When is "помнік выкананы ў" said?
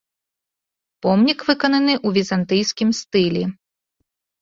1.07-2.17